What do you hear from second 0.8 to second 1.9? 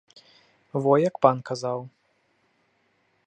Во як пан казаў.